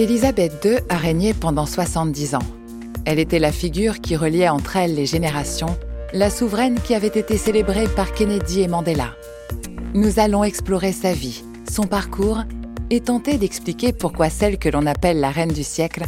[0.00, 2.46] Élisabeth II a régné pendant 70 ans.
[3.04, 5.76] Elle était la figure qui reliait entre elles les générations,
[6.14, 9.14] la souveraine qui avait été célébrée par Kennedy et Mandela.
[9.92, 12.44] Nous allons explorer sa vie, son parcours
[12.88, 16.04] et tenter d'expliquer pourquoi celle que l'on appelle la reine du siècle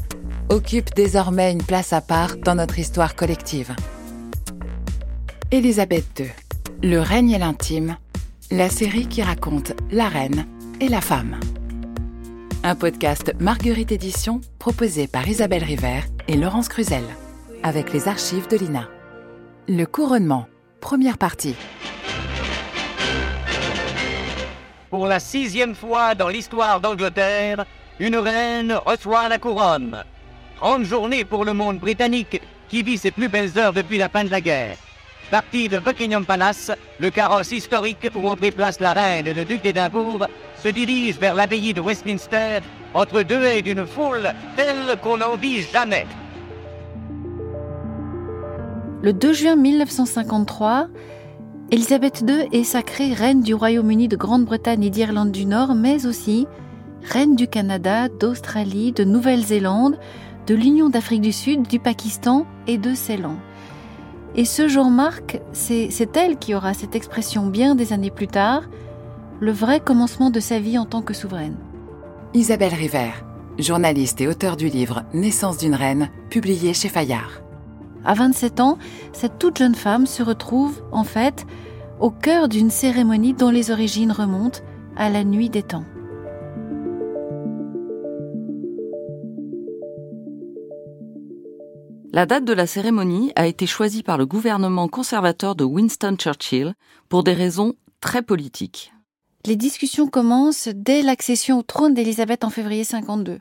[0.48, 3.76] occupe désormais une place à part dans notre histoire collective.
[5.50, 6.28] Élisabeth II,
[6.82, 7.98] Le règne et l'intime,
[8.50, 10.46] la série qui raconte la reine
[10.80, 11.38] et la femme.
[12.64, 17.02] Un podcast Marguerite Édition proposé par Isabelle River et Laurence Cruzel,
[17.64, 18.88] avec les archives de l'INA.
[19.66, 20.46] Le couronnement,
[20.80, 21.56] première partie.
[24.90, 27.66] Pour la sixième fois dans l'histoire d'Angleterre,
[27.98, 30.04] une reine reçoit la couronne.
[30.60, 34.22] Grande journée pour le monde britannique qui vit ses plus belles heures depuis la fin
[34.22, 34.76] de la guerre.
[35.32, 39.62] Parti de Buckingham Palace, le carrosse historique où ont place la reine et le duc
[39.62, 40.28] d'Édimbourg
[40.62, 42.60] se dirige vers l'abbaye de Westminster
[42.94, 46.06] entre deux haies d'une foule telle qu'on n'en vit jamais.
[49.02, 50.86] Le 2 juin 1953,
[51.72, 56.46] Elisabeth II est sacrée reine du Royaume-Uni de Grande-Bretagne et d'Irlande du Nord, mais aussi
[57.02, 59.98] reine du Canada, d'Australie, de Nouvelle-Zélande,
[60.46, 63.36] de l'Union d'Afrique du Sud, du Pakistan et de Ceylan.
[64.36, 68.62] Et ce jour marque, c'est elle qui aura cette expression bien des années plus tard,
[69.42, 71.56] le vrai commencement de sa vie en tant que souveraine.
[72.32, 73.10] Isabelle River,
[73.58, 77.42] journaliste et auteur du livre Naissance d'une reine, publié chez Fayard.
[78.04, 78.78] À 27 ans,
[79.12, 81.44] cette toute jeune femme se retrouve, en fait,
[81.98, 84.60] au cœur d'une cérémonie dont les origines remontent
[84.96, 85.84] à la nuit des temps.
[92.12, 96.74] La date de la cérémonie a été choisie par le gouvernement conservateur de Winston Churchill
[97.08, 98.92] pour des raisons très politiques.
[99.44, 103.40] Les discussions commencent dès l'accession au trône d'Élisabeth en février 52.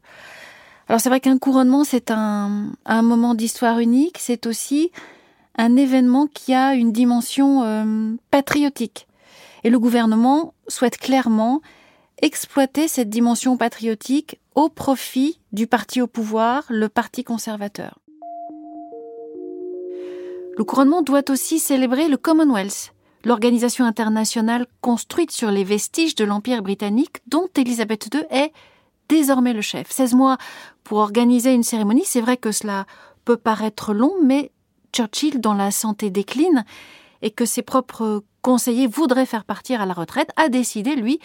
[0.87, 4.91] Alors c'est vrai qu'un couronnement, c'est un, moment d'histoire unique, c'est aussi
[5.57, 9.07] un événement qui a une dimension euh, patriotique.
[9.63, 11.61] Et le gouvernement souhaite clairement
[12.21, 17.99] exploiter cette dimension patriotique au profit du parti au pouvoir, le Parti conservateur.
[20.57, 22.93] Le couronnement doit aussi célébrer le Commonwealth,
[23.23, 28.51] l'organisation internationale construite sur les vestiges de l'Empire britannique dont Élisabeth II est
[29.09, 29.91] désormais le chef.
[29.91, 30.37] 16 mois
[30.83, 32.85] pour organiser une cérémonie, c'est vrai que cela
[33.25, 34.51] peut paraître long, mais
[34.93, 36.65] Churchill, dont la santé décline
[37.21, 41.19] et que ses propres conseillers voudraient faire partir à la retraite, a décidé, lui,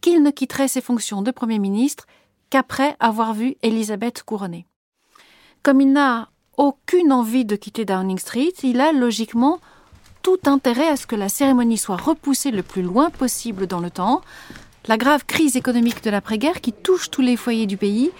[0.00, 2.06] qu'il ne quitterait ses fonctions de Premier ministre
[2.50, 4.66] qu'après avoir vu Élisabeth couronnée.
[5.62, 9.58] Comme il n'a aucune envie de quitter Downing Street, il a logiquement
[10.24, 13.90] tout intérêt à ce que la cérémonie soit repoussée le plus loin possible dans le
[13.90, 14.22] temps.
[14.86, 18.10] La grave crise économique de l'après-guerre qui touche tous les foyers du pays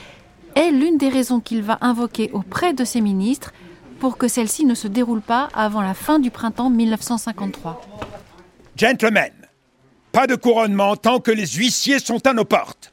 [0.54, 3.52] est l'une des raisons qu'il va invoquer auprès de ses ministres
[3.98, 7.80] pour que celle-ci ne se déroule pas avant la fin du printemps 1953.
[8.76, 9.32] Gentlemen,
[10.12, 12.92] pas de couronnement tant que les huissiers sont à nos portes.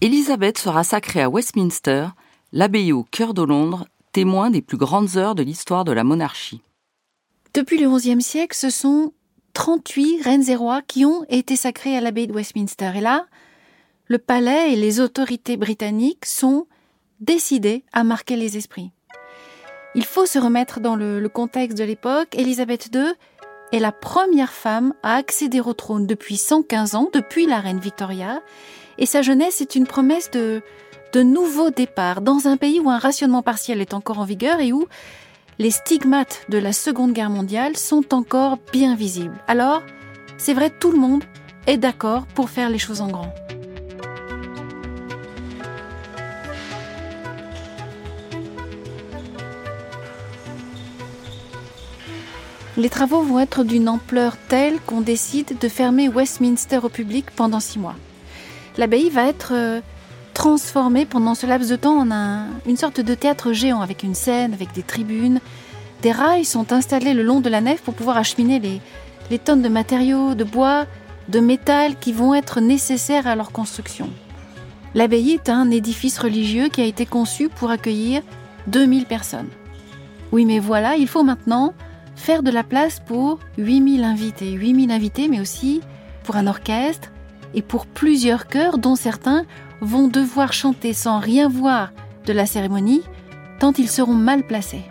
[0.00, 2.08] Élisabeth sera sacrée à Westminster
[2.52, 6.62] l'abbaye au cœur de Londres, témoin des plus grandes heures de l'histoire de la monarchie.
[7.54, 9.12] Depuis le XIe siècle, ce sont
[9.54, 12.92] 38 reines et rois qui ont été sacrés à l'abbaye de Westminster.
[12.94, 13.26] Et là,
[14.06, 16.66] le palais et les autorités britanniques sont
[17.20, 18.92] décidés à marquer les esprits.
[19.94, 22.34] Il faut se remettre dans le, le contexte de l'époque.
[22.36, 23.12] Élisabeth II
[23.72, 28.40] est la première femme à accéder au trône depuis 115 ans, depuis la reine Victoria,
[28.98, 30.62] et sa jeunesse est une promesse de,
[31.12, 34.72] de nouveaux départs dans un pays où un rationnement partiel est encore en vigueur et
[34.72, 34.86] où
[35.58, 39.38] les stigmates de la Seconde Guerre mondiale sont encore bien visibles.
[39.48, 39.82] Alors,
[40.36, 41.24] c'est vrai, tout le monde
[41.66, 43.32] est d'accord pour faire les choses en grand.
[52.76, 57.58] Les travaux vont être d'une ampleur telle qu'on décide de fermer Westminster au public pendant
[57.58, 57.96] six mois.
[58.76, 59.80] L'abbaye va être euh,
[60.38, 64.54] transformé pendant ce laps de temps en une sorte de théâtre géant avec une scène,
[64.54, 65.40] avec des tribunes.
[66.00, 68.80] Des rails sont installés le long de la nef pour pouvoir acheminer les,
[69.32, 70.86] les tonnes de matériaux, de bois,
[71.28, 74.08] de métal qui vont être nécessaires à leur construction.
[74.94, 78.22] L'abbaye est un édifice religieux qui a été conçu pour accueillir
[78.68, 79.48] 2000 personnes.
[80.30, 81.74] Oui, mais voilà, il faut maintenant
[82.14, 84.52] faire de la place pour 8000 invités.
[84.52, 85.80] 8000 invités, mais aussi
[86.22, 87.10] pour un orchestre
[87.54, 89.44] et pour plusieurs chœurs dont certains
[89.80, 91.92] vont devoir chanter sans rien voir
[92.26, 93.02] de la cérémonie,
[93.58, 94.84] tant ils seront mal placés.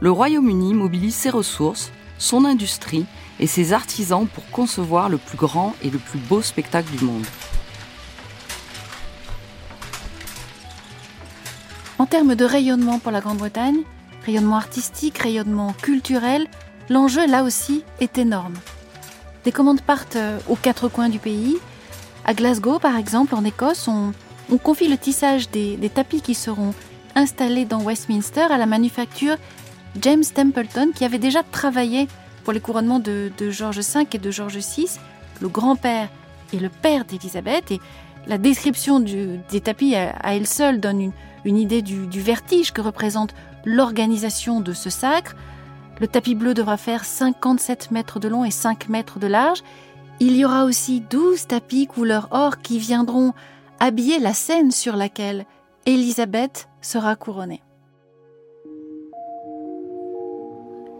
[0.00, 3.06] Le Royaume-Uni mobilise ses ressources, son industrie
[3.40, 7.26] et ses artisans pour concevoir le plus grand et le plus beau spectacle du monde.
[11.98, 13.82] En termes de rayonnement pour la Grande-Bretagne,
[14.24, 16.46] rayonnement artistique, rayonnement culturel,
[16.88, 18.54] l'enjeu là aussi est énorme.
[19.44, 21.56] Des commandes partent euh, aux quatre coins du pays.
[22.28, 24.12] À Glasgow, par exemple, en Écosse, on,
[24.58, 26.74] confie le tissage des, tapis qui seront
[27.14, 29.36] installés dans Westminster à la manufacture
[29.98, 32.06] James Templeton, qui avait déjà travaillé
[32.44, 34.98] pour les couronnements de, George V et de George VI,
[35.40, 36.10] le grand-père
[36.52, 37.70] et le père d'Élisabeth.
[37.70, 37.80] Et
[38.26, 41.12] la description des tapis à, elle seule donne
[41.46, 43.34] une, idée du, du, vertige que représente
[43.64, 45.34] l'organisation de ce sacre.
[45.98, 49.62] Le tapis bleu devra faire 57 mètres de long et 5 mètres de large.
[50.20, 53.34] Il y aura aussi 12 tapis couleur or qui viendront
[53.78, 55.46] habiller la scène sur laquelle
[55.86, 57.62] Élisabeth sera couronnée.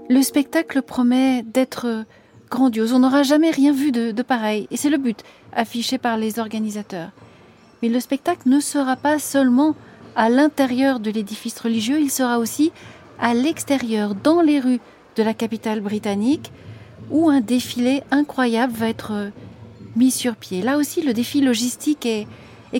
[0.08, 2.04] Le spectacle promet d'être
[2.48, 2.92] grandiose.
[2.92, 4.68] On n'aura jamais rien vu de, pareil.
[4.70, 5.22] Et c'est le but,
[5.52, 7.10] affiché par les organisateurs.
[7.82, 9.74] Mais le spectacle ne sera pas seulement
[10.16, 12.72] à l'intérieur de l'édifice religieux, il sera aussi
[13.20, 14.80] à l'extérieur, dans les rues
[15.16, 16.50] de la capitale britannique,
[17.10, 19.30] où un défilé incroyable va être
[19.96, 20.62] mis sur pied.
[20.62, 22.26] Là aussi, le défi logistique est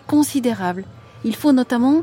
[0.07, 0.85] considérable.
[1.25, 2.03] Il faut notamment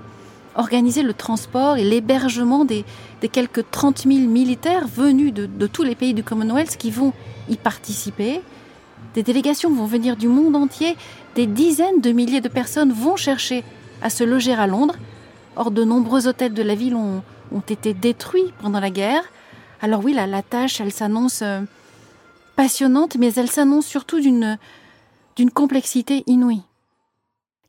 [0.55, 2.85] organiser le transport et l'hébergement des,
[3.31, 7.13] quelques 30 000 militaires venus de, tous les pays du Commonwealth qui vont
[7.49, 8.41] y participer.
[9.13, 10.95] Des délégations vont venir du monde entier,
[11.35, 13.63] des dizaines de milliers de personnes vont chercher
[14.01, 14.95] à se loger à Londres.
[15.55, 19.23] Or, de nombreux hôtels de la ville ont, ont été détruits pendant la guerre.
[19.81, 21.61] Alors oui, la, la tâche, elle s'annonce euh,
[22.55, 24.57] passionnante, mais elle s'annonce surtout d'une
[25.53, 26.63] complexité inouïe.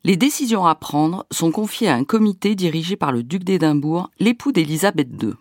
[0.03, 4.51] Les décisions à prendre sont confiées à un comité dirigé par le duc d'Édimbourg, l'époux
[4.51, 5.33] d'Élisabeth II.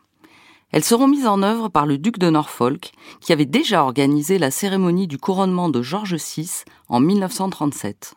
[0.73, 2.91] Elles seront mises en œuvre par le duc de Norfolk,
[3.21, 8.15] qui avait déjà organisé la cérémonie du couronnement de George VI en 1937.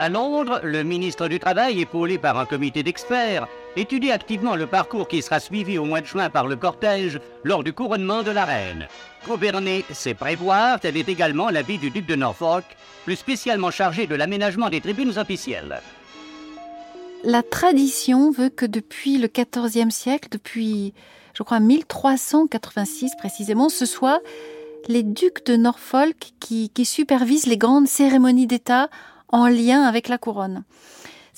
[0.00, 3.48] À Londres, le ministre du Travail, épaulé par un comité d'experts,
[3.78, 7.62] étudie activement le parcours qui sera suivi au mois de juin par le cortège lors
[7.62, 8.88] du couronnement de la reine.
[9.26, 12.64] Gouverner, c'est prévoir, tel est également l'avis du duc de Norfolk,
[13.04, 15.80] plus spécialement chargé de l'aménagement des tribunes officielles.
[17.24, 20.94] La tradition veut que depuis le XIVe siècle, depuis,
[21.34, 24.20] je crois, 1386 précisément, ce soit
[24.86, 28.88] les ducs de Norfolk qui, qui supervisent les grandes cérémonies d'État
[29.28, 30.62] en lien avec la couronne.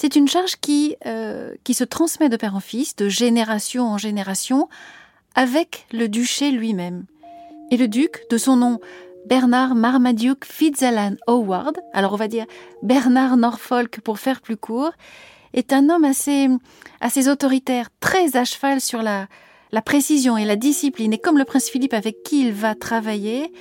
[0.02, 3.99] C'est une charge qui, euh, qui se transmet de père en fils, de génération en
[3.99, 4.70] génération,
[5.35, 7.05] avec le duché lui-même.
[7.70, 8.81] Et le duc, de son nom
[9.26, 12.47] Bernard Marmaduke Fitzalan Howard, alors on va dire
[12.82, 14.93] Bernard Norfolk pour faire plus court,
[15.52, 16.49] est un homme assez,
[17.03, 19.26] assez autoritaire, très à cheval sur la,
[19.70, 21.12] la précision et la discipline.
[21.12, 23.53] Et comme le prince Philippe avec qui il va travailler,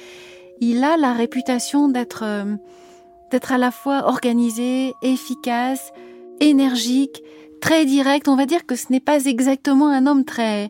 [0.62, 2.56] il a la réputation d'être euh,
[3.30, 5.92] d'être à la fois organisé, efficace,
[6.40, 7.24] énergique,
[7.62, 8.28] très direct.
[8.28, 10.70] On va dire que ce n'est pas exactement un homme très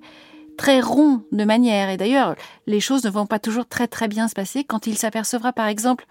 [0.58, 1.90] très rond de manière.
[1.90, 2.36] Et d'ailleurs,
[2.68, 5.68] les choses ne vont pas toujours très très bien se passer quand il s'apercevra par
[5.68, 6.06] exemple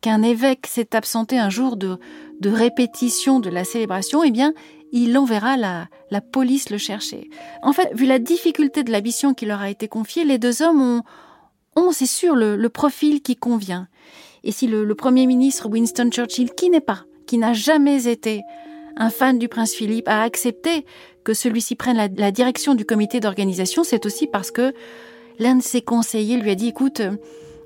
[0.00, 1.98] qu'un évêque s'est absenté un jour de,
[2.40, 4.52] de répétition de la célébration, eh bien,
[4.92, 7.30] il enverra la, la police le chercher.
[7.62, 10.62] En fait, vu la difficulté de la mission qui leur a été confiée, les deux
[10.62, 11.02] hommes ont,
[11.76, 13.88] ont c'est sûr, le, le profil qui convient.
[14.44, 18.42] Et si le, Premier ministre Winston Churchill, qui n'est pas, qui n'a jamais été
[18.98, 20.84] un fan du prince Philippe, a accepté
[21.24, 24.74] que celui-ci prenne la, direction du comité d'organisation, c'est aussi parce que
[25.38, 27.00] l'un de ses conseillers lui a dit écoute,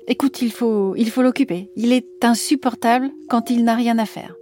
[0.07, 1.71] écoute, il faut, il faut l'occuper.
[1.75, 4.35] Il est insupportable quand il n'a rien à faire.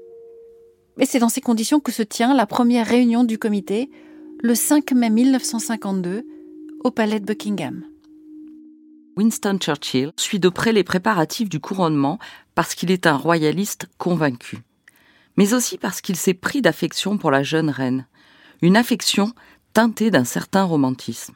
[1.00, 3.90] Et c'est dans ces conditions que se tient la première réunion du comité,
[4.44, 6.26] le 5 mai 1952,
[6.84, 7.84] au palais de Buckingham.
[9.18, 12.18] Winston Churchill suit de près les préparatifs du couronnement
[12.56, 14.60] parce qu'il est un royaliste convaincu,
[15.38, 18.08] mais aussi parce qu'il s'est pris d'affection pour la jeune reine,
[18.62, 19.34] une affection
[19.74, 21.36] teintée d'un certain romantisme.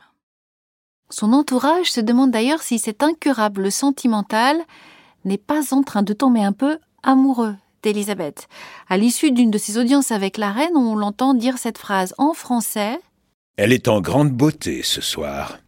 [1.10, 4.58] Son entourage se demande d'ailleurs si cet incurable sentimental
[5.24, 8.48] n'est pas en train de tomber un peu amoureux d'Élisabeth.
[8.90, 12.34] À l'issue d'une de ses audiences avec la reine, on l'entend dire cette phrase en
[12.34, 13.00] français.
[13.58, 15.60] Elle est en grande beauté ce soir.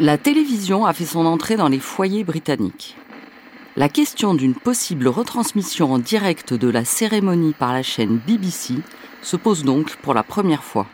[0.00, 2.96] La télévision a fait son entrée dans les foyers britanniques.
[3.74, 8.74] La question d'une possible retransmission en direct de la cérémonie par la chaîne BBC
[9.22, 10.86] se pose donc pour la première fois.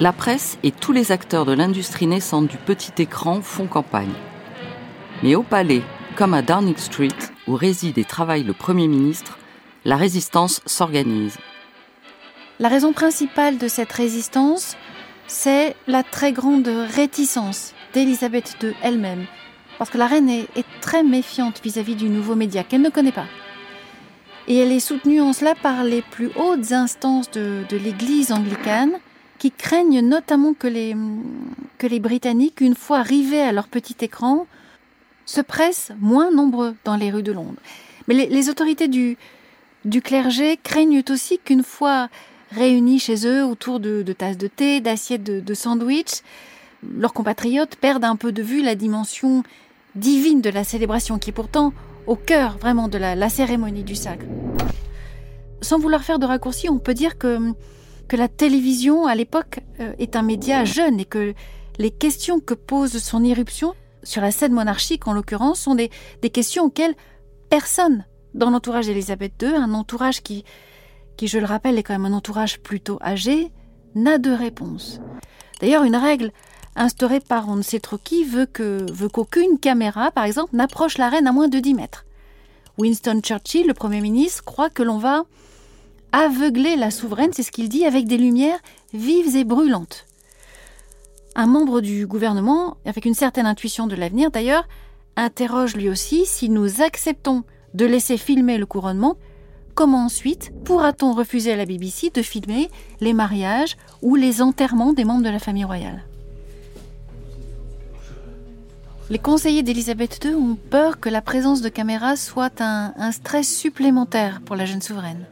[0.00, 4.14] La presse et tous les acteurs de l'industrie naissante du petit écran font campagne.
[5.22, 5.82] Mais au palais,
[6.16, 7.08] comme à Downing Street,
[7.46, 9.38] où réside et travaille le Premier ministre,
[9.84, 11.36] la résistance s'organise.
[12.58, 14.78] La raison principale de cette résistance,
[15.26, 19.26] c'est la très grande réticence d'Élisabeth II elle-même,
[19.78, 20.48] parce que la reine est,
[20.80, 23.26] très méfiante vis-à-vis du nouveau média qu'elle ne connaît pas.
[24.46, 28.92] Et elle est soutenue en cela par les plus hautes instances de, l'Église anglicane,
[29.38, 30.94] qui craignent notamment que les,
[31.78, 34.46] que les Britanniques, une fois arrivés à leur petit écran,
[35.26, 37.60] se pressent moins nombreux dans les rues de Londres.
[38.06, 39.16] Mais les, autorités du,
[39.86, 42.08] du clergé craignent aussi qu'une fois
[42.54, 46.22] réunis chez eux autour de, tasses de thé, d'assiettes de, de sandwich,
[46.96, 49.42] leurs compatriotes perdent un peu de vue la dimension
[49.94, 51.72] divine de la célébration qui est pourtant
[52.06, 54.26] au cœur vraiment de la, cérémonie du sacre.
[55.60, 57.38] Sans vouloir faire de raccourcis, on peut dire que,
[58.08, 61.34] que la télévision à l'époque euh, est un média jeune et que
[61.78, 66.30] les questions que pose son irruption sur la scène monarchique en l'occurrence sont des, des
[66.30, 66.94] questions auxquelles
[67.48, 70.44] personne dans l'entourage d'Élisabeth II, un entourage qui,
[71.16, 73.50] qui, je le rappelle, est quand même un entourage plutôt âgé,
[73.94, 75.00] n'a de réponse.
[75.60, 76.32] D'ailleurs, une règle
[76.76, 81.08] instaurée par on ne sait trop qui veut veut qu'aucune caméra, par exemple, n'approche la
[81.08, 82.04] reine à moins de 10 mètres.
[82.78, 85.24] Winston Churchill, le Premier ministre, croit que l'on va
[86.12, 88.58] aveugler la souveraine, c'est ce qu'il dit, avec des lumières
[88.92, 90.06] vives et brûlantes.
[91.34, 94.68] Un membre du gouvernement, avec une certaine intuition de l'avenir d'ailleurs,
[95.16, 97.42] interroge lui aussi si nous acceptons
[97.74, 99.16] de laisser filmer le couronnement,
[99.74, 105.04] comment ensuite pourra-t-on refuser à la BBC de filmer les mariages ou les enterrements des
[105.04, 106.04] membres de la famille royale?
[109.10, 113.54] Les conseillers d'Elisabeth II ont peur que la présence de caméras soit un, un stress
[113.54, 115.26] supplémentaire pour la jeune souveraine.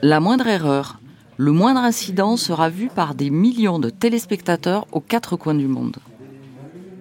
[0.00, 0.98] La moindre erreur,
[1.36, 5.96] le moindre incident sera vu par des millions de téléspectateurs aux quatre coins du monde.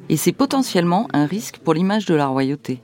[0.10, 2.82] Et c'est potentiellement un risque pour l'image de la royauté.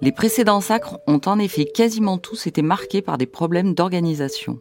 [0.00, 4.60] Les précédents sacres ont en effet quasiment tous été marqués par des problèmes d'organisation.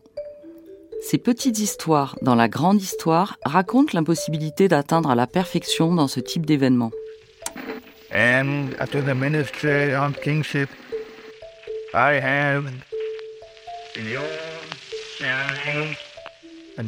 [1.04, 6.46] Ces petites histoires dans la grande histoire racontent l'impossibilité d'atteindre la perfection dans ce type
[6.46, 6.92] d'événement.
[8.12, 10.70] And after the ministry kingship,
[11.94, 12.66] I have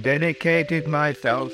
[0.01, 1.53] dedicated myself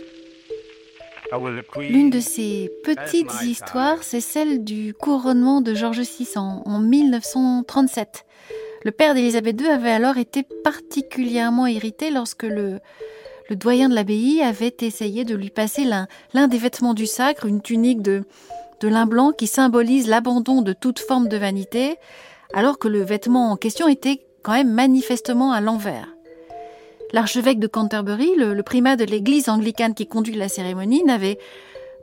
[1.77, 8.25] L'une de ces petites histoires, c'est celle du couronnement de George VI en, 1937.
[8.83, 12.79] Le père d'Élisabeth II avait alors été particulièrement irrité lorsque le,
[13.49, 17.61] le doyen de l'abbaye avait essayé de lui passer l'un des vêtements du sacre, une
[17.61, 18.23] tunique de,
[18.81, 21.97] de lin blanc qui symbolise l'abandon de toute forme de vanité,
[22.53, 26.14] alors que le vêtement en question était quand même manifestement à l'envers.
[27.13, 31.37] L'archevêque de Canterbury, le, primat de l'église anglicane qui conduit la cérémonie, n'avait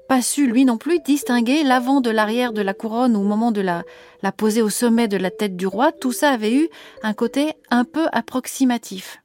[0.09, 3.61] pas su lui non plus distinguer l'avant de l'arrière de la couronne au moment de
[3.61, 3.83] la,
[4.23, 5.93] la poser au sommet de la tête du roi.
[5.93, 6.69] Tout ça avait eu
[7.03, 9.23] un côté un peu approximatif.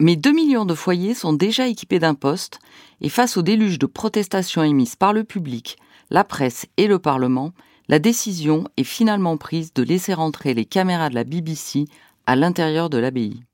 [0.00, 2.58] Mais 2 millions de foyers sont déjà équipés d'un poste,
[3.00, 5.76] et face au déluge de protestations émises par le public,
[6.10, 7.52] la presse et le Parlement,
[7.88, 11.84] la décision est finalement prise de laisser entrer les caméras de la BBC
[12.26, 13.44] à l'intérieur de l'abbaye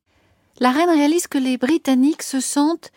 [0.60, 2.90] la reine réalise que les Britanniques se sentent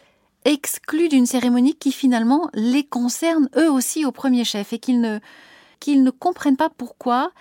[0.46, 6.10] exclus d'une cérémonie qui finalement les concerne eux aussi au premier chef et qu'ils ne,
[6.10, 7.32] comprennent pas pourquoi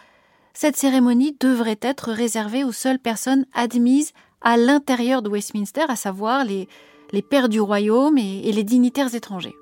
[0.52, 4.12] cette cérémonie devrait être réservée aux seules personnes admises
[4.42, 6.68] à l'intérieur de Westminster, à savoir les,
[7.12, 9.54] les pères du royaume et, les dignitaires étrangers.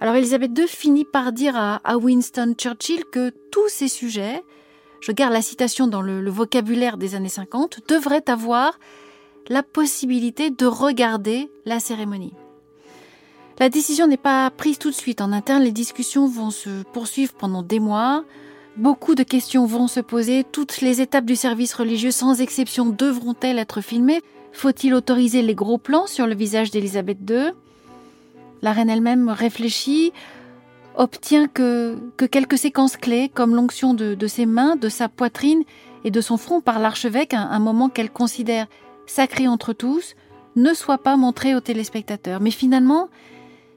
[0.00, 4.42] Alors Elisabeth II finit par dire à, Winston Churchill que tous ces sujets,
[5.00, 8.78] je garde la citation dans le, le vocabulaire des années 50, devraient avoir
[9.48, 12.34] la possibilité de regarder la cérémonie.
[13.58, 15.20] La décision n'est pas prise tout de suite.
[15.20, 18.24] En interne, les discussions vont se poursuivre pendant des mois.
[18.76, 20.44] Beaucoup de questions vont se poser.
[20.44, 24.22] Toutes les étapes du service religieux, sans exception, devront-elles être filmées?
[24.52, 27.52] Faut-il autoriser les gros plans sur le visage d'Élisabeth II
[28.62, 30.12] La reine elle-même réfléchit,
[30.96, 35.62] obtient que, que quelques séquences clés, comme l'onction de, ses mains, de sa poitrine
[36.04, 38.66] et de son front par l'archevêque, un moment qu'elle considère
[39.06, 40.14] sacré entre tous,
[40.56, 42.40] ne soit pas montré aux téléspectateurs.
[42.40, 43.08] Mais finalement,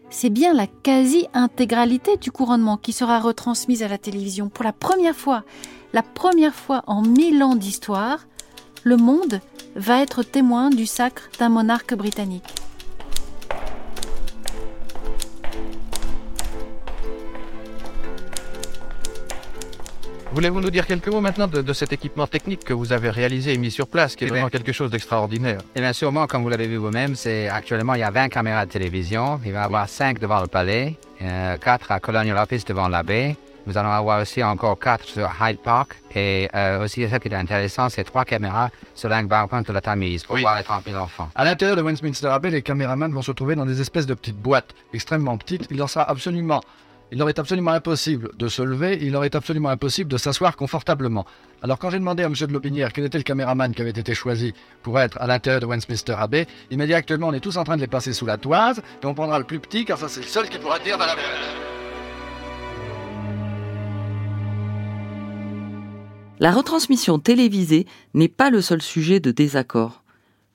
[0.09, 4.49] c'est bien la quasi-intégralité du couronnement qui sera retransmise à la télévision.
[4.49, 5.43] Pour la première fois,
[5.93, 8.25] la première fois en mille ans d'histoire,
[8.83, 9.41] le monde
[9.75, 12.53] va être témoin du sacre d'un monarque britannique.
[20.35, 23.57] Voulez-vous nous dire quelques mots maintenant de, cet équipement technique que vous avez réalisé et
[23.57, 25.59] mis sur place, qui est eh vraiment quelque chose d'extraordinaire?
[25.75, 28.65] Eh bien, sûrement, comme vous l'avez vu vous-même, c'est actuellement, il y a 20 caméras
[28.65, 29.39] de télévision.
[29.45, 33.01] Il va y avoir 5 devant le palais, 4 euh, à Colonial Office devant la
[33.01, 35.95] baie, Nous allons avoir aussi encore quatre sur Hyde Park.
[36.13, 40.25] Et euh, aussi, ce qui est intéressant, c'est trois caméras sur l'embankment de la Tamise
[40.25, 40.41] pour Oui.
[40.41, 41.29] voir les 30 000 enfants.
[41.33, 44.35] À l'intérieur de Westminster Abbey, les caméramans vont se trouver dans des espèces de petites
[44.35, 45.65] boîtes extrêmement petites.
[45.71, 46.59] Il leur sera absolument,
[47.11, 50.55] il leur est absolument impossible de se lever, il leur est absolument impossible de s'asseoir
[50.55, 51.25] confortablement.
[51.61, 52.33] Alors quand j'ai demandé à M.
[52.33, 55.65] de Lobinière quel était le caméraman qui avait été choisi pour être à l'intérieur de
[55.65, 58.25] Westminster Abbey, il m'a dit actuellement on est tous en train de les passer sous
[58.25, 60.79] la toise et on prendra le plus petit car ça c'est le seul qui pourra
[60.79, 61.07] dire la
[66.39, 70.04] La retransmission télévisée n'est pas le seul sujet de désaccord.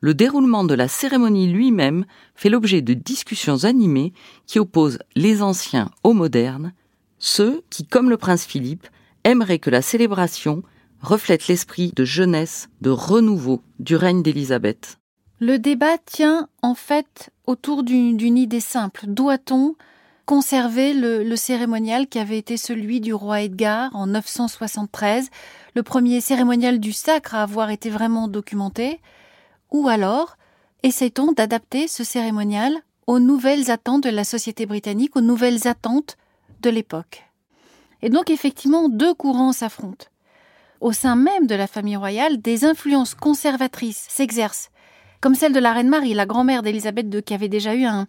[0.02, 4.14] Le déroulement de la cérémonie lui-même fait l'objet de discussions animées
[4.47, 6.73] qui opposent les anciens aux modernes,
[7.19, 8.87] ceux qui, comme le prince Philippe,
[9.25, 10.62] aimeraient que la célébration
[11.02, 14.99] reflète l'esprit de jeunesse, de renouveau du règne d'Élisabeth.
[15.38, 19.04] Le débat tient en fait autour d'une idée simple.
[19.07, 19.75] Doit-on
[20.25, 25.28] conserver le, le cérémonial qui avait été celui du roi Edgar en 973,
[25.75, 29.00] le premier cérémonial du sacre à avoir été vraiment documenté
[29.71, 30.37] Ou alors,
[30.83, 32.75] essaie-t-on d'adapter ce cérémonial
[33.07, 36.17] aux nouvelles attentes de la société britannique, aux nouvelles attentes
[36.62, 37.25] de l'époque?
[38.03, 40.07] Et donc effectivement, deux courants s'affrontent.
[40.81, 44.71] Au sein même de la famille royale, des influences conservatrices s'exercent
[45.21, 48.07] comme celle de la reine Marie, la grand-mère d'Élisabeth II, qui avait déjà eu un,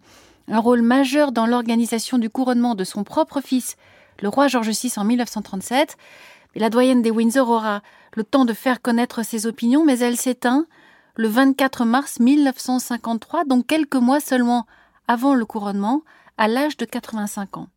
[0.48, 3.76] rôle majeur dans l'organisation du couronnement de son propre fils,
[4.22, 5.98] le roi George VI, en 1937.
[6.56, 7.82] Et la doyenne des Windsor aura
[8.16, 10.66] le temps de faire connaître ses opinions, mais elle s'éteint
[11.16, 14.66] le 24 mars 1953, donc quelques mois seulement
[15.08, 16.02] avant le couronnement,
[16.38, 17.68] à l'âge de 85 ans.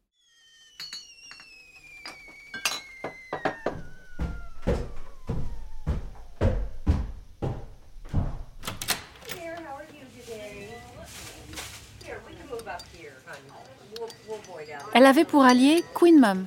[14.94, 16.44] Elle avait pour allié Queen Mum,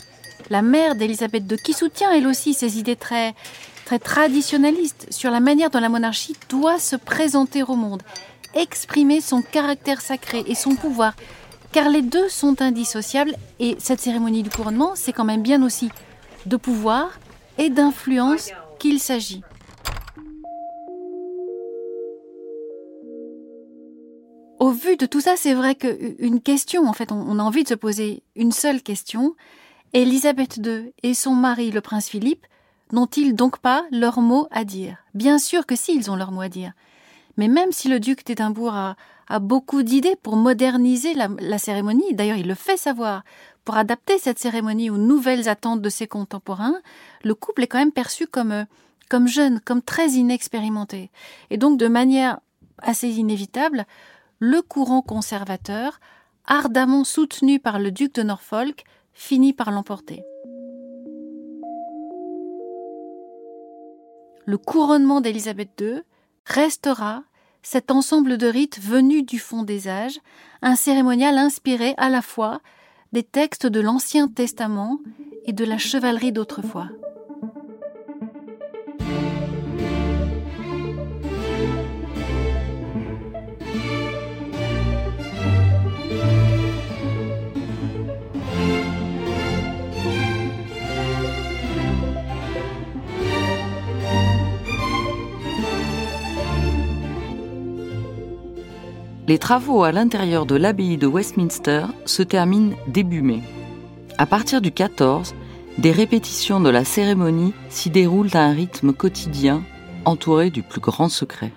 [0.50, 3.36] la mère d'Élisabeth II, qui soutient elle aussi ses idées très,
[3.88, 8.04] très traditionnalistes sur la manière dont la monarchie doit se présenter au monde,
[8.54, 11.15] exprimer son caractère sacré et son pouvoir,
[11.71, 15.89] car les deux sont indissociables et cette cérémonie du couronnement, c'est quand même bien aussi
[16.45, 17.17] de pouvoir
[17.58, 19.41] et d'influence qu'il s'agit.
[24.60, 27.63] Au vu de tout ça, c'est vrai qu'une question, en fait, on, on a envie
[27.63, 29.34] de se poser une seule question.
[29.93, 32.45] Élisabeth II et son mari, le prince Philippe,
[32.91, 34.97] n'ont-ils donc pas leur mot à dire?
[35.13, 36.73] Bien sûr que si, ils ont leur mot à dire.
[37.38, 38.95] Mais même si le duc d'Édimbourg a,
[39.41, 43.23] beaucoup d'idées pour moderniser la, cérémonie, d'ailleurs il le fait savoir,
[43.65, 46.80] pour adapter cette cérémonie aux nouvelles attentes de ses contemporains,
[47.23, 48.63] le couple est quand même perçu comme, euh,
[49.10, 51.12] comme jeune, comme très inexpérimenté.
[51.50, 52.39] Et donc de manière
[52.82, 53.86] assez inévitable,
[54.39, 56.00] le courant conservateur,
[56.45, 60.23] ardemment soutenu par le duc de Norfolk, finit par l'emporter.
[64.47, 66.03] Le couronnement d'Élisabeth II
[66.45, 67.23] restera
[67.63, 70.21] cet ensemble de rites venus du fond des âges,
[70.62, 72.62] un cérémonial inspiré à la fois
[73.12, 74.99] des textes de l'Ancien Testament
[75.43, 76.88] et de la chevalerie d'autrefois.
[99.27, 103.41] Les travaux à l'intérieur de l'abbaye de Westminster se terminent début mai.
[104.17, 105.35] À partir du 14,
[105.77, 109.63] des répétitions de la cérémonie s'y déroulent à un rythme quotidien,
[110.05, 111.51] entouré du plus grand secret.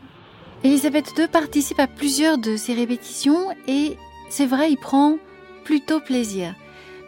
[0.64, 3.96] Élisabeth II participe à plusieurs de ces répétitions et
[4.30, 5.18] c'est vrai, il prend
[5.62, 6.56] plutôt plaisir.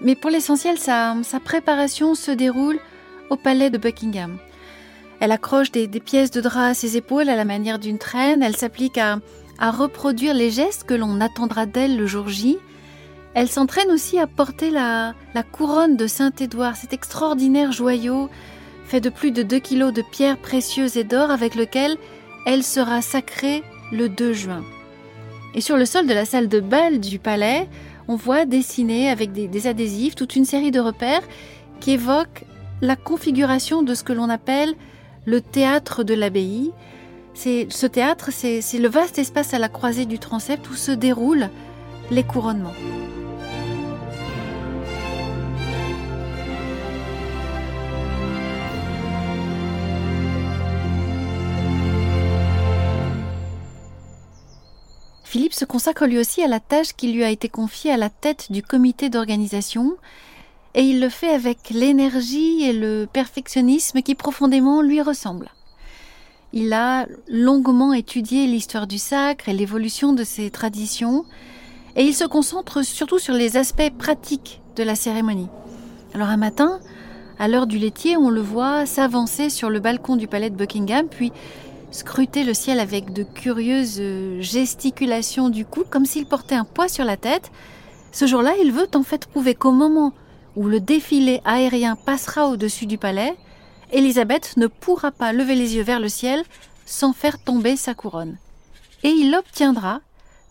[0.01, 2.79] Mais pour l'essentiel, sa, préparation se déroule
[3.31, 4.39] au palais de Buckingham.
[5.19, 8.57] Elle accroche des pièces de drap à ses épaules à la manière d'une traîne, elle
[8.57, 9.19] s'applique à,
[9.63, 12.59] à reproduire les gestes que l'on attendra d'elle le jour J.
[13.35, 15.15] Elle s'entraîne aussi à porter la,
[15.53, 18.29] couronne de Saint-Édouard, cet extraordinaire joyau
[18.85, 21.97] fait de plus de 2 kilos de pierres précieuses et d'or avec lequel
[22.45, 24.65] elle sera sacrée le 2 juin.
[25.55, 27.69] Et sur le sol de la salle de bal du palais,
[28.09, 31.23] on voit dessiner avec des adhésifs toute une série de repères
[31.79, 32.45] qui évoquent
[32.81, 34.75] la configuration de ce que l'on appelle
[35.25, 36.73] le théâtre de l'abbaye.
[37.35, 41.51] Ce théâtre, c'est le vaste espace à la croisée du transept où se déroulent
[42.11, 42.75] les couronnements.
[55.25, 58.11] Philippe se consacre lui aussi à la tâche qui lui a été confiée à la
[58.11, 59.97] tête du comité d'organisation.
[60.75, 65.51] et il le fait avec l'énergie et le perfectionnisme qui profondément lui ressemblent.
[66.55, 71.25] Il a longuement étudié l'histoire du sacre et l'évolution de ses traditions,
[71.97, 75.49] et il se concentre surtout sur les aspects pratiques de la cérémonie.
[76.15, 76.79] Alors un matin,
[77.39, 81.09] à l'heure du laitier, on le voit s'avancer sur le balcon du palais de Buckingham,
[81.09, 81.33] puis
[81.91, 84.03] scruter le ciel avec de curieuses
[84.41, 87.51] gesticulations du cou, comme s'il portait un poids sur la tête.
[88.13, 90.13] Ce jour-là, il veut en fait prouver qu'au moment
[90.55, 93.35] où le défilé aérien passera au-dessus du palais,
[93.93, 96.43] Élisabeth ne pourra pas lever les yeux vers le ciel
[96.87, 98.39] sans faire tomber sa couronne.
[99.03, 100.01] Et il obtiendra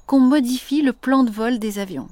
[0.06, 2.08] qu'on modifie le plan de vol des avions.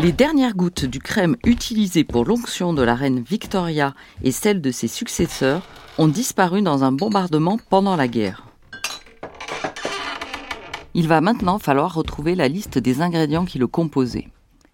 [0.00, 4.70] Les dernières gouttes du crème utilisées pour l'onction de la reine Victoria et celle de
[4.70, 5.62] ses successeurs
[5.98, 8.46] ont disparu dans un bombardement pendant la guerre.
[10.94, 14.28] Il va maintenant falloir retrouver la liste des ingrédients qui le composaient.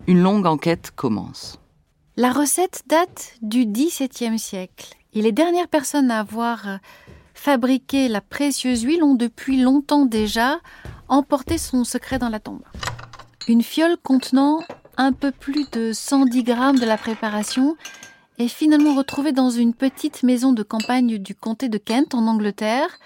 [0.07, 1.59] Une longue enquête commence.
[2.19, 6.77] La recette date du XVIIe siècle et les dernières personnes à avoir euh,
[7.35, 10.61] fabriqué la précieuse huile ont depuis longtemps déjà
[11.09, 12.63] emporté son secret dans la tombe.
[13.49, 14.63] Une fiole contenant
[14.97, 17.77] un peu plus de 110 grammes de la préparation
[18.39, 22.99] est finalement retrouvée dans une petite maison de campagne du comté de Kent en Angleterre.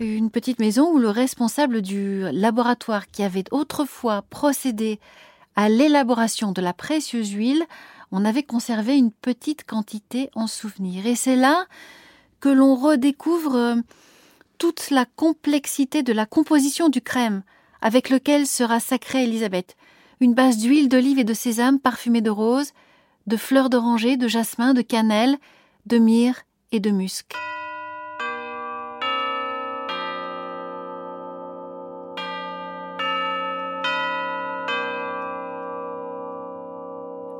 [0.00, 5.00] Une petite maison où le responsable du laboratoire qui avait autrefois procédé
[5.56, 7.64] à l'élaboration de la précieuse huile
[8.12, 11.06] on avait conservé une petite quantité en souvenir.
[11.06, 11.66] Et c'est là
[12.40, 13.76] que l'on redécouvre euh,
[14.58, 17.42] toute la complexité de la composition du crème
[17.80, 19.76] avec lequel sera sacrée Élisabeth.
[20.20, 22.72] Une base d'huile d'olive et de sésame parfumée de rose,
[23.26, 25.36] de fleurs d'oranger, de jasmin, de cannelle,
[25.86, 27.34] de myrrhe et de musc.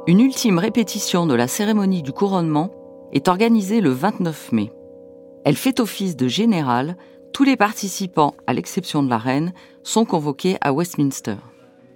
[0.08, 2.70] Une ultime répétition de la cérémonie du couronnement
[3.12, 4.72] est organisée le 29 mai.
[5.44, 6.96] Elle fait office de générale,
[7.34, 11.36] tous les participants, à l'exception de la reine, sont convoqués à Westminster.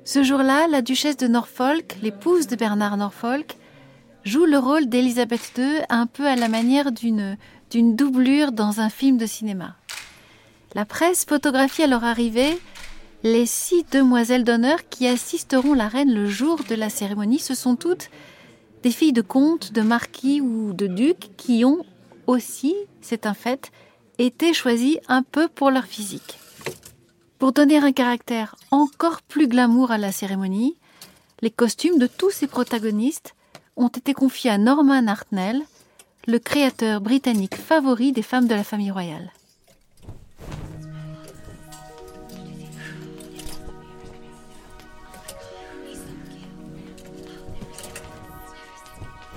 [0.05, 3.57] Ce jour-là, la duchesse de Norfolk, l'épouse de Bernard Norfolk,
[4.25, 7.38] joue le rôle d'Élisabeth II un peu à la manière d'une
[7.70, 9.77] d'une doublure dans un film de cinéma.
[10.75, 12.59] La presse photographie à leur arrivée
[13.22, 17.76] les six demoiselles d'honneur qui assisteront la reine le jour de la cérémonie, ce sont
[17.76, 18.11] toutes
[18.82, 21.85] des filles de comtes, de marquis ou de ducs qui ont
[22.26, 23.70] aussi, c'est un fait,
[24.18, 26.38] été choisies un peu pour leur physique.
[27.38, 30.76] Pour donner un caractère encore plus glamour à la cérémonie,
[31.40, 33.35] les costumes de tous ces protagonistes
[33.76, 35.62] ont été confiés à Norman Hartnell,
[36.26, 39.32] le créateur britannique favori des femmes de la famille royale.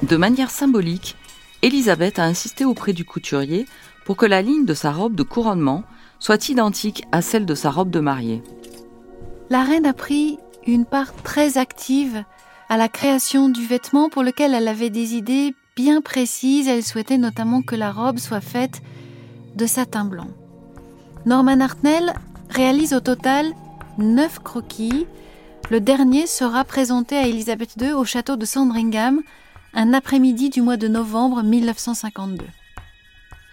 [0.04, 1.16] De manière symbolique,
[1.62, 3.66] Élisabeth a insisté auprès du couturier
[4.06, 5.84] pour que la ligne de sa robe de couronnement
[6.20, 8.44] soit identique à celle de sa robe de mariée.
[9.50, 12.24] La reine a pris une part très active
[12.70, 16.68] à la création du vêtement pour lequel elle avait des idées bien précises.
[16.68, 18.82] Elle souhaitait notamment que la robe soit faite
[19.56, 20.28] de satin blanc.
[21.26, 22.14] Norman Hartnell
[22.50, 23.54] réalise au total
[23.98, 25.08] neuf croquis.
[25.72, 29.22] Le dernier sera présenté à Elisabeth II au château de Sandringham
[29.76, 32.46] un après-midi du mois de novembre 1952.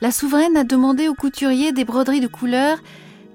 [0.01, 2.79] La souveraine a demandé au couturier des broderies de couleurs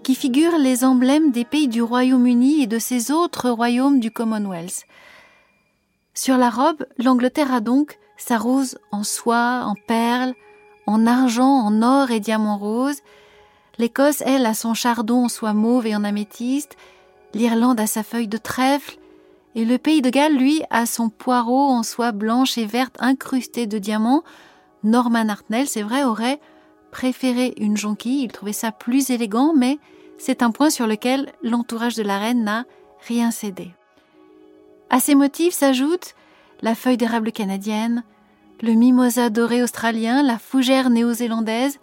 [0.04, 4.86] qui figurent les emblèmes des pays du Royaume-Uni et de ses autres royaumes du Commonwealth.
[6.14, 10.34] Sur la robe, l'Angleterre a donc sa rose en soie, en perles,
[10.86, 13.02] en argent, en or et diamant rose.
[13.80, 16.78] L'Écosse, elle, a son chardon en soie mauve et en améthyste.
[17.34, 18.98] L'Irlande a sa feuille de trèfle.
[19.58, 23.66] Et le pays de Galles, lui, a son poireau en soie blanche et verte incrustée
[23.66, 24.22] de diamants.
[24.84, 26.40] Norman Hartnell, c'est vrai, aurait
[26.92, 29.80] préféré une jonquille, il trouvait ça plus élégant, mais
[30.20, 32.66] c'est un point sur lequel l'entourage de la reine n'a
[33.08, 33.72] rien cédé.
[34.92, 36.14] À ces motifs s'ajoutent
[36.62, 38.04] la feuille d'érable canadienne,
[38.62, 41.80] le mimosa doré australien, la fougère néo-zélandaise,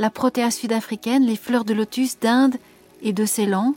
[0.00, 2.56] la protéa sud-africaine, les fleurs de lotus d'Inde
[3.00, 3.74] et de Ceylan,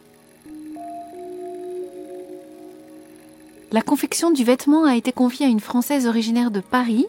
[3.71, 7.05] La confection du vêtement a été confiée à une Française originaire de Paris,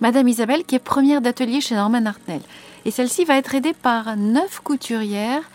[0.00, 2.40] Madame Isabelle, qui est première d'atelier chez Norman Hartnell.
[2.84, 5.48] Et celle-ci va être aidée par neuf couturières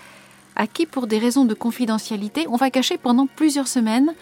[0.55, 4.13] à qui, pour des raisons de confidentialité, on va cacher pendant plusieurs semaines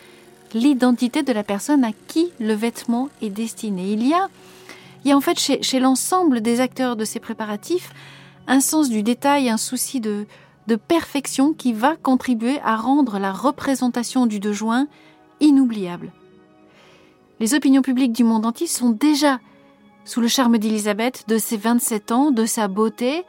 [0.55, 3.91] l'identité de la personne à qui le vêtement est destiné.
[3.91, 4.27] Il y a,
[5.03, 7.91] il y a en fait chez, l'ensemble des acteurs de ces préparatifs
[8.47, 10.25] un sens du détail, un souci de,
[10.65, 14.87] de perfection qui va contribuer à rendre la représentation du 2 juin
[15.39, 16.11] inoubliable.
[17.39, 19.39] Les opinions publiques du monde entier sont déjà
[20.05, 23.23] sous le charme d'Elisabeth, de ses 27 ans, de sa beauté,